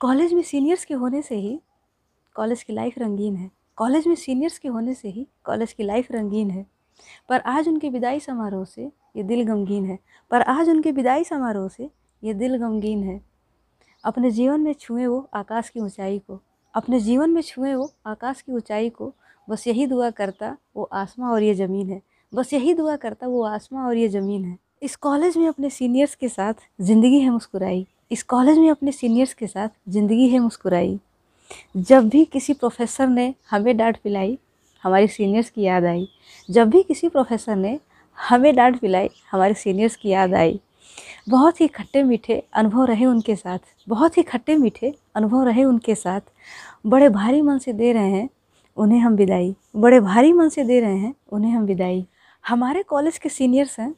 College 0.00 0.32
में 0.32 0.42
seniors 0.42 0.84
के 0.84 0.94
होने 0.94 1.20
से 1.22 1.34
ही 1.34 1.58
कॉलेज 2.36 2.62
की 2.62 2.72
लाइफ 2.72 2.98
रंगीन 2.98 3.36
है। 3.36 3.50
कॉलेज 3.78 4.06
में 4.06 4.14
सीनियर्स 4.14 4.58
के 4.58 4.68
होने 4.68 4.94
से 4.94 5.08
ही 5.08 5.26
कॉलेज 5.44 5.72
की 5.72 5.82
लाइफ 5.82 6.12
रंगीन 6.12 6.50
है। 6.50 6.64
पर 7.28 7.40
आज 7.40 7.68
उनके 7.68 7.88
विदाई 7.90 8.20
समारोह 8.20 8.64
से 8.64 8.84
ये 9.16 9.22
दिल 9.22 9.42
गमगीन 9.44 9.86
है। 9.86 9.98
पर 10.30 10.42
आज 10.42 10.68
उनके 10.68 10.92
विदाई 10.92 11.24
समारोह 11.24 11.68
से 11.68 11.90
ये 12.22 12.34
दिल 12.34 12.56
गमगीन 12.56 13.02
है। 13.02 13.20
अपने 14.04 14.30
जीवन 14.30 14.60
में 14.60 14.72
छुए 14.72 15.06
वो 15.06 15.28
आकाश 15.34 15.70
की 15.70 15.80
ऊंचाई 15.80 16.18
को, 16.18 16.40
अपने 16.74 17.00
जीवन 17.00 17.30
में 17.30 17.42
छुए 17.42 17.74
वो 17.74 17.90
आकाश 18.06 18.42
की 18.42 18.52
ऊंचाई 18.52 18.88
को, 18.90 19.12
बस 19.48 19.66
यही 19.66 19.86
दुआ 19.86 20.10
करता 20.12 20.56
वो 20.76 20.88
आसमां 20.94 21.32
और 21.32 21.42
ये 21.42 21.54
ज़मीन 21.54 21.90
है। 21.90 22.00
बस 22.32 22.52
यही 22.52 22.74
दुआ 22.74 22.96
करता 22.96 23.26
वो 23.26 23.44
आसमां 23.44 23.86
और 23.86 23.96
ये 23.96 24.08
ज़मीन 24.08 24.44
है। 24.44 24.58
इस 24.82 24.96
कॉलेज 24.96 25.36
में 25.36 25.48
अपने 25.48 25.70
सीनियर्स 25.70 26.14
के 26.14 26.28
साथ 26.28 26.68
ज़िंदगी 26.80 27.20
है 27.20 27.30
मुस्कुराई। 27.30 27.86
इस 28.10 28.22
कॉलेज 28.22 28.58
में 28.58 28.70
अपने 28.70 28.92
सीनियर्स 28.92 29.32
के 29.34 29.46
साथ 29.46 29.68
ज़िंदगी 29.88 30.28
है 30.28 30.38
मुस्कुराई। 30.38 30.98
जब 31.76 32.08
भी 32.08 32.24
किसी 32.24 32.52
प्रोफेसर 32.52 33.08
ने 33.08 33.34
हमें 33.50 33.76
डांट 33.76 33.96
पिलाई, 33.96 34.38
हमारे 34.82 35.06
सीनियर्स 35.06 35.50
की 35.50 35.62
याद 35.62 35.84
आई। 35.84 36.08
जब 36.48 36.70
भी 36.70 36.82
किसी 36.82 37.08
प्रोफेसर 37.08 37.56
ने 37.56 37.78
हमें 38.18 38.54
डांट 38.56 38.78
पिलाई, 38.80 39.10
हमारे 39.30 39.54
सीनियर्स 39.54 39.96
की 39.96 40.08
याद 40.08 40.34
आई। 40.34 40.60
बहुत 41.28 41.60
ही 41.60 41.68
खट्टे 41.68 42.02
मीठे 42.02 42.42
अनुभव 42.52 42.84
रहे 42.84 43.06
उनके 43.06 43.36
साथ। 43.36 43.58
बहुत 43.88 44.18
ही 44.18 44.22
खट्टे 44.22 44.56
मीठे 44.56 44.94
अनुभव 45.14 45.42
रहे 45.42 45.64
उनके 45.64 45.94
साथ। 45.94 46.20
बड़े 46.86 47.08
भारी 47.08 47.42
मन 47.42 47.58
से 47.58 47.72
दे 47.72 47.92
रहे 47.92 48.10
हैं 48.10 48.28
उन्हें 48.76 49.00
हम 49.00 49.14
विदाई। 49.14 49.54
बड़े 49.76 50.00
भारी 50.00 50.32
मन 50.32 50.48
से 50.48 50.64
दे 50.64 50.80
रहे 50.80 50.96
हैं 50.96 51.14
उन्हें 51.32 51.52
हम 51.52 51.64
विदाई। 51.64 52.04
हमारे 52.44 52.82
कॉलेज 52.82 53.18
के 53.18 53.28
सीनियर्स 53.28 53.78
हैं 53.80 53.94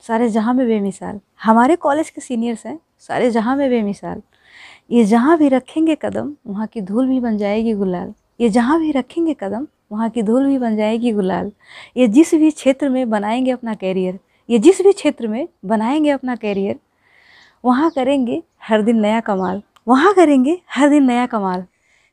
सारे 0.00 0.28
जहाँ 0.28 0.54
में 0.54 0.66
बेमिसाल। 0.66 1.20
हमारे 1.42 1.76
कॉलेज 1.76 2.10
के 2.10 2.20
सीनियर्स 2.20 2.66
हैं, 2.66 2.80
सारे 2.98 3.30
जहाँ 3.30 3.56
में 3.56 3.70
बेमिसाल। 3.70 4.22
ये 4.90 5.04
जहाँ 5.04 5.38
भी 5.38 5.48
रखेंगे 5.48 5.94
कदम, 6.02 6.36
वहाँ 6.46 6.66
की 6.66 6.80
धूल 6.80 7.08
भी 7.08 7.20
बन 7.20 7.38
जाएगी 7.38 7.72
गुलाल। 7.72 8.14
ये 8.40 8.48
जहाँ 8.48 8.80
भी 8.80 8.90
रखेंगे 8.90 9.34
कदम, 9.40 9.66
वहाँ 9.92 10.10
की 10.10 10.22
धूल 10.22 10.46
भी 10.46 10.58
बन 10.58 10.76
जाएगी 10.76 11.12
गुलाल। 11.12 11.52
ये 11.96 12.08
जिस 12.08 12.34
भी 12.34 12.50
क्षेत्र 12.50 12.88
में 12.88 13.10
बनाएँगे 13.10 13.50
अपना 13.50 13.74
कैरियर 13.74 14.18
ये 14.50 14.58
जिस 14.58 14.82
भी 14.82 14.92
क्षेत्र 14.92 15.28
में 15.28 15.48
बनाएँगे 15.64 16.10
अपना 16.10 16.36
कैरियर 16.36 16.78
वहाँ 17.64 17.90
करेंगे 17.90 18.42
हर 18.62 18.82
दिन 18.82 19.00
नया 19.00 19.20
कमाल। 19.20 19.62
वहाँ 19.88 20.14
करेंगे 20.14 20.60
हर 20.70 20.88
दिन 20.88 21.04
नया 21.04 21.26
कमाल। 21.26 21.64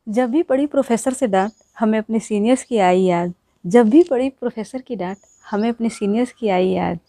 जब 0.10 0.32
भी 0.32 0.44
पढ़ी 0.44 0.66
प्रोफेसर 0.66 1.14
से 1.14 1.28
डांट, 1.28 1.52
हमें 1.80 2.00
अपने 2.00 2.20
सीनियर्स 2.20 2.64
की 2.64 2.78
आई 2.78 3.02
याद। 3.02 3.34
जब 3.66 3.90
भी 3.90 4.04
पढ़ी 4.04 4.30
प्रोफेसर 4.30 4.82
की 4.82 4.96
डांट, 4.96 5.18
हमें 5.52 5.70
अपने 5.70 5.90
सीनियर्स 5.90 6.32
की 6.32 6.50
आई 6.50 6.68
याद। 6.68 7.00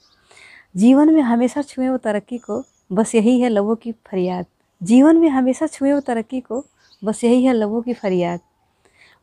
जीवन 0.75 1.13
में 1.15 1.21
हमेशा 1.23 1.63
छुए 1.63 1.89
वो 1.89 1.97
तरक्की 1.97 2.39
को 2.39 2.63
बस 2.93 3.15
यही 3.15 3.41
है 3.41 3.49
लबों 3.49 3.75
की 3.77 3.93
फरियाद। 3.93 4.47
जीवन 4.81 5.17
में 5.17 5.29
हमेशा 5.29 5.67
छुए 5.67 5.93
वो 5.93 6.01
तरक्की 6.01 6.41
को 6.41 6.65
बस 7.03 7.23
यही 7.25 7.45
है 7.45 7.53
लबों 7.53 7.83
की 7.83 7.93
फरियाद। 7.93 8.41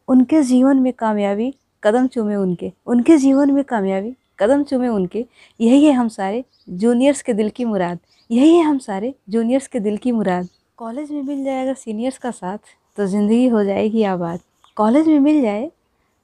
उनके 0.08 0.42
जीवन 0.44 0.78
में 0.78 0.92
कामयाबी, 0.94 1.54
कदम 1.84 2.08
चूमे 2.08 2.36
उनके। 2.36 2.72
उनके 2.88 3.18
जीवन 3.18 3.52
में 3.52 3.64
कामयाबी, 3.64 4.16
कदम 4.40 4.64
चूमे 4.64 4.88
उनके। 4.88 5.26
यही 5.60 5.86
है 5.86 5.92
हम 5.92 6.08
सारे 6.10 6.44
जूनियर्स 6.70 7.22
के 7.22 7.34
दिल 7.34 7.50
की 7.50 7.66
मुराद। 7.66 8.00
यही 8.30 8.56
है 8.56 8.64
हम 8.64 8.78
सारे 8.80 9.14
जूनियर्स 9.30 9.68
के 9.68 9.80
दिल 9.80 9.98
की 9.98 10.12
मुराद। 10.12 10.48
कॉलेज 10.78 11.12
में 11.12 11.22
मिल 11.24 11.44
जाए 11.44 11.62
अगर 11.64 11.74
सीनियर्स 11.76 12.18
का 12.18 12.32
साथ 12.32 12.58
तो 12.98 13.06
ज़िंदगी 13.08 13.48
हो 13.48 13.64
जाएगी 13.64 14.04
आबाद। 14.06 14.40
कॉलेज 14.78 15.08
में 15.08 15.20
मिल 15.20 15.42
जाए 15.42 15.72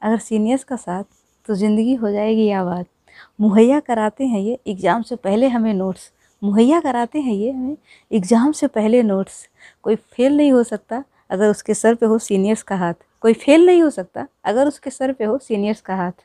अगर 0.02 0.18
सीनियर्स 0.20 0.64
का 0.64 0.76
साथ 0.76 1.04
तो 1.46 1.56
ज़िंदगी 1.56 1.94
हो 1.96 2.12
जाएगी 2.12 2.50
आबाद। 2.52 2.86
मुहैया 3.40 3.80
कराते 3.80 4.26
हैं 4.26 4.40
ये 4.42 4.58
एग्ज़ाम 4.68 5.02
से 5.02 5.16
पहले 5.16 5.48
हमें 5.48 5.74
नोट्स। 5.74 6.12
मुहैया 6.42 6.80
कराते 6.80 7.20
हैं 7.20 7.34
ये 7.34 7.52
हमें 7.52 7.76
एग्ज़ाम 8.12 8.52
से 8.52 8.68
पहले 8.70 9.02
नोट्स। 9.04 9.48
कोई 9.84 9.96
फेल 9.96 10.38
नहीं 10.38 10.52
हो 10.52 10.64
सकता 10.64 11.04
अगर 11.30 11.50
उसके 11.50 11.74
सर 11.74 11.96
पे 11.96 12.06
हो 12.06 12.18
सीनियर्स 12.20 12.62
का 12.64 12.76
हाथ। 12.76 12.94
कोई 13.22 13.34
फेल 13.36 13.66
नहीं 13.66 13.82
हो 13.84 13.90
सकता 13.90 14.28
अगर 14.46 14.68
उसके 14.68 14.90
सर 14.90 15.14
पे 15.14 15.26
हो 15.26 15.38
सीनियर्स 15.38 15.82
का 15.82 15.96
हाथ। 15.96 16.24